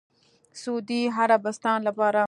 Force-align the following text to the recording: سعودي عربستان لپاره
سعودي 0.61 1.01
عربستان 1.17 1.79
لپاره 1.87 2.19